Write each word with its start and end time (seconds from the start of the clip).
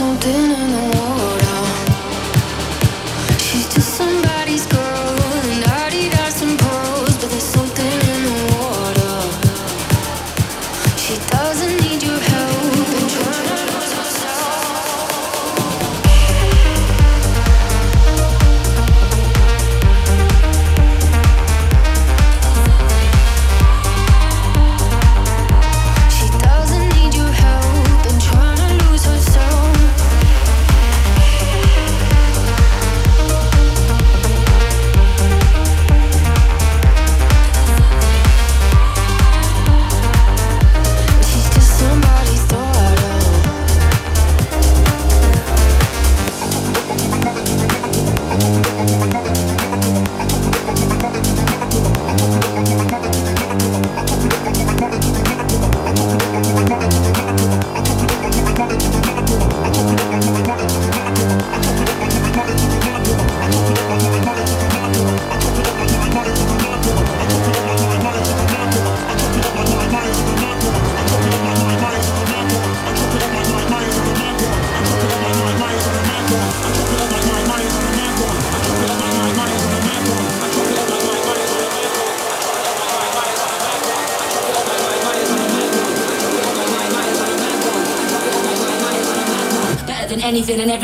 anything 0.00 0.52
and 0.52 0.89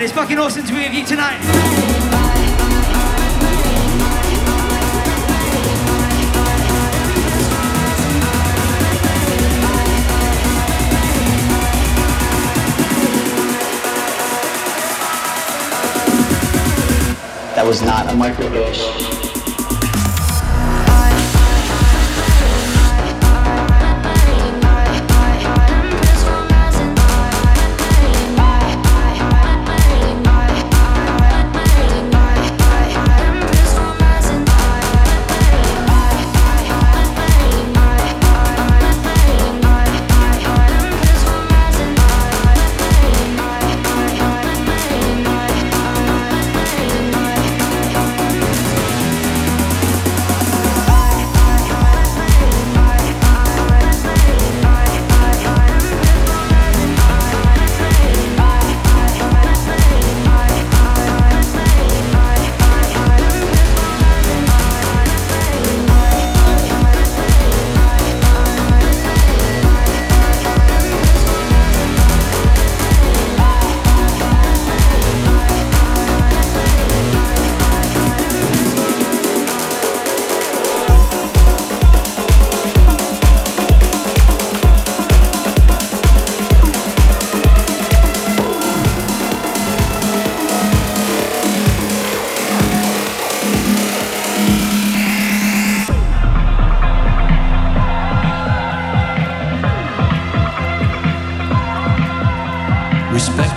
Everett. 0.00 0.10
It's 0.10 0.12
fucking 0.12 0.38
awesome 0.38 0.66
to 0.66 0.72
be 0.72 0.78
with 0.80 0.94
you 0.94 1.04
tonight. 1.04 1.40
That 17.54 17.66
was 17.66 17.82
not 17.82 18.10
a 18.10 19.09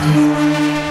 Música 0.00 0.87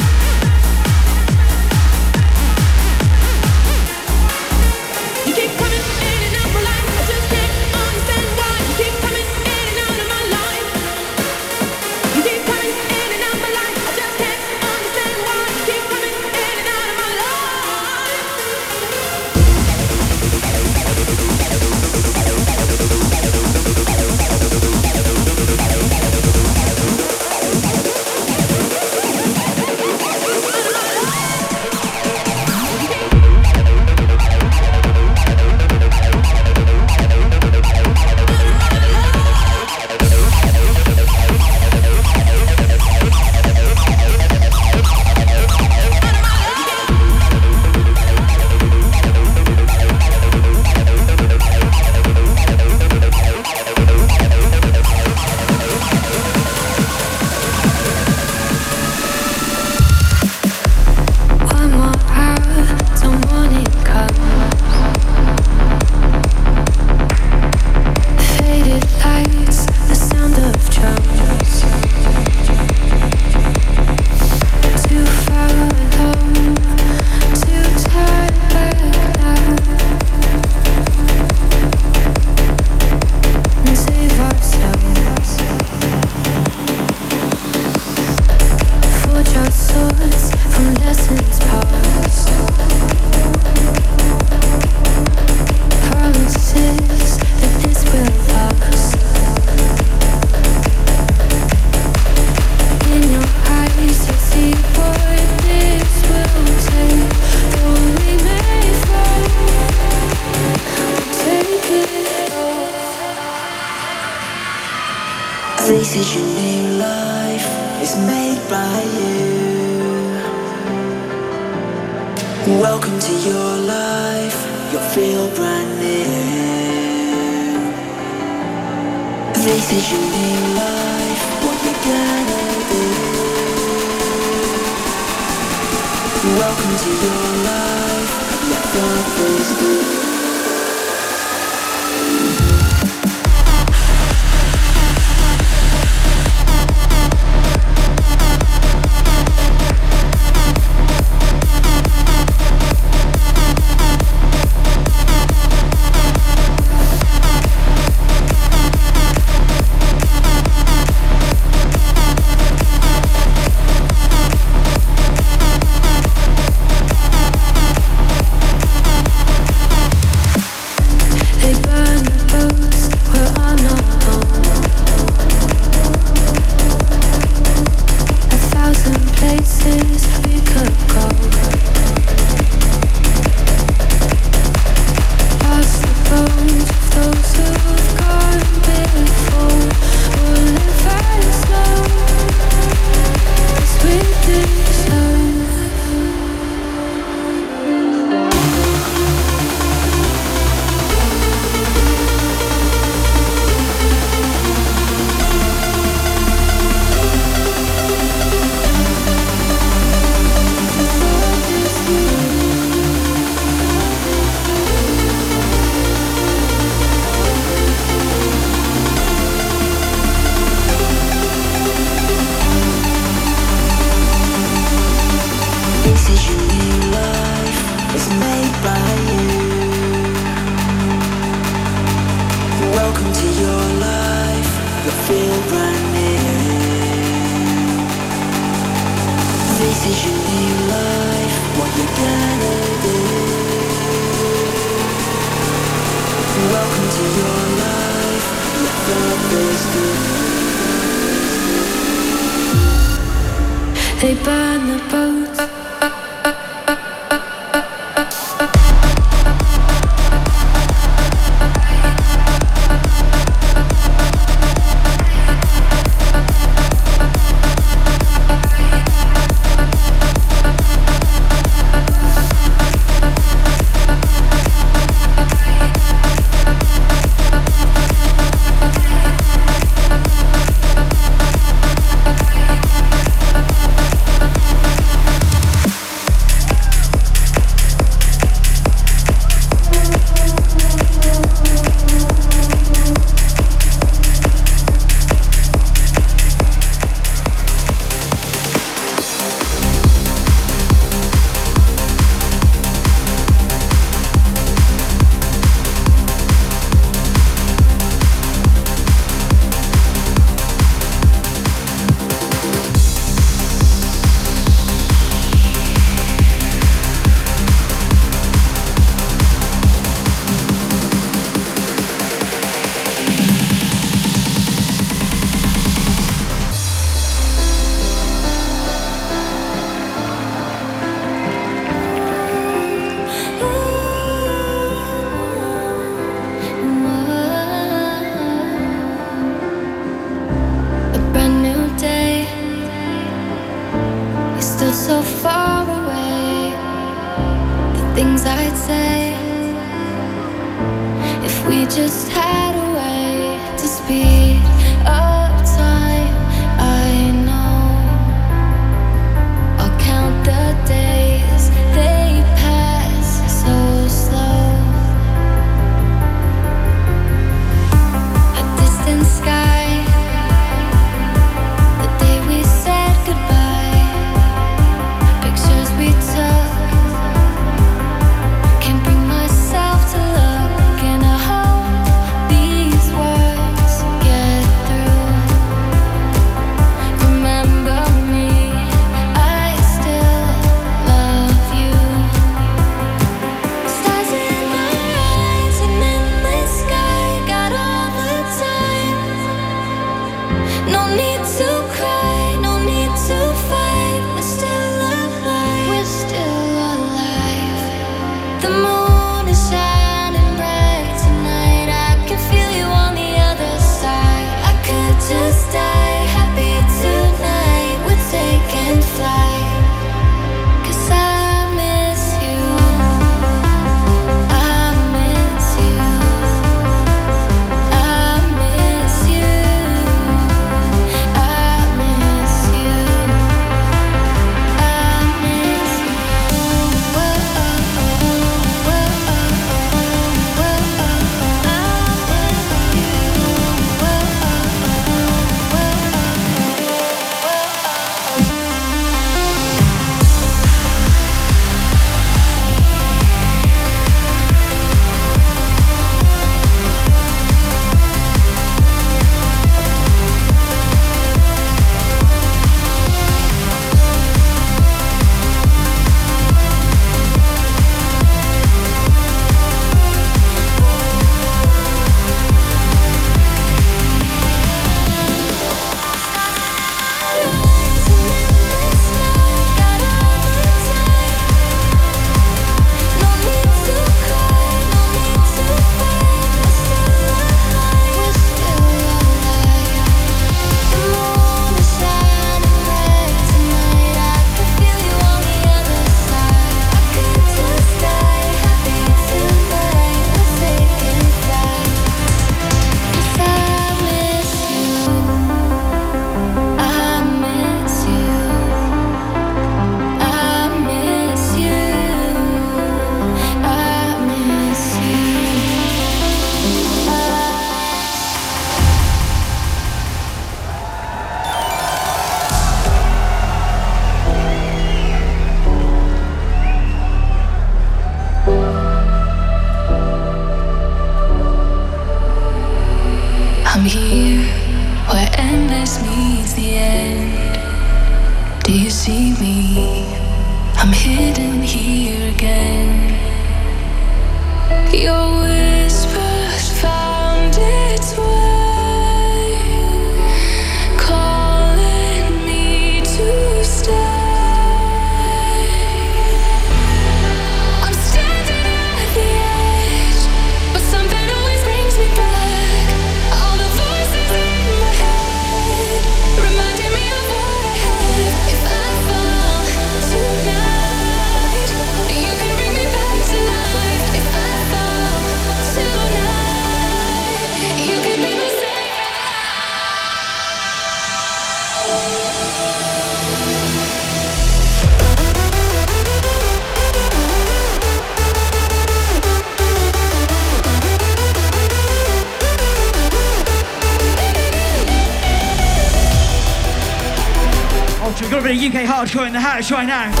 guys 599.41 599.51
right 599.51 599.65
now. 599.65 600.00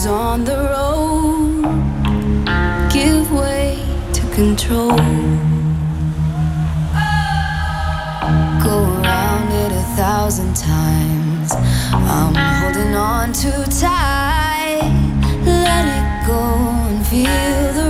is 0.00 0.06
on 0.06 0.44
the 0.44 0.56
road. 0.72 1.62
Give 2.90 3.30
way 3.32 3.84
to 4.14 4.22
control. 4.34 4.96
Go 8.66 8.76
around 8.96 9.48
it 9.62 9.72
a 9.72 9.86
thousand 10.00 10.56
times. 10.56 11.50
I'm 11.92 12.34
holding 12.34 12.94
on 12.94 13.32
too 13.32 13.62
tight. 13.80 14.90
Let 15.44 15.84
it 15.98 16.08
go 16.26 16.42
and 16.88 17.06
feel 17.06 17.62
the 17.80 17.89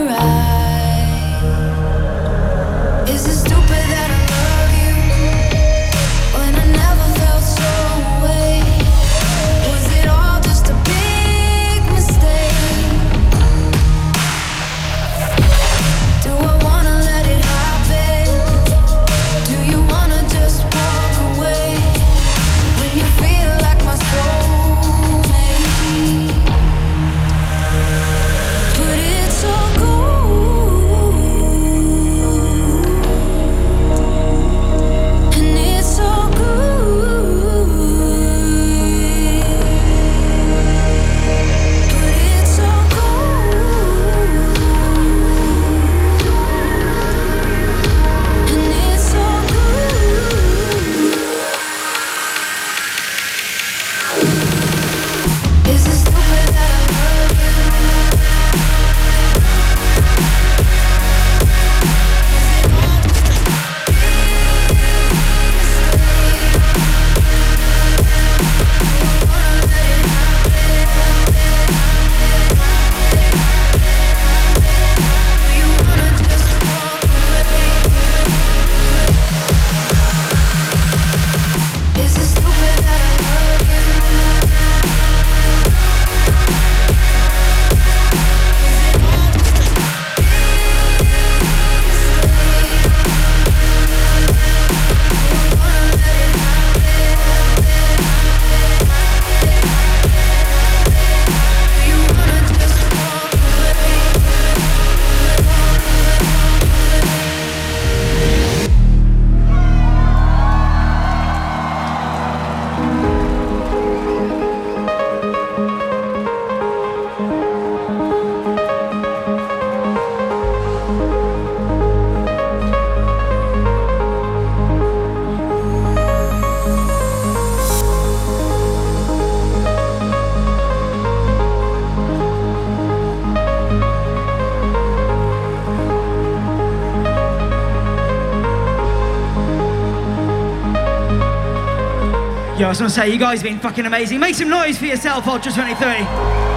I 142.70 142.72
just 142.72 142.82
want 142.82 142.92
to 142.94 143.00
say, 143.00 143.10
you 143.12 143.18
guys 143.18 143.40
have 143.40 143.50
been 143.50 143.58
fucking 143.58 143.84
amazing. 143.84 144.20
Make 144.20 144.36
some 144.36 144.48
noise 144.48 144.78
for 144.78 144.84
yourself, 144.84 145.26
Ultra 145.26 145.50
23. 145.50 146.49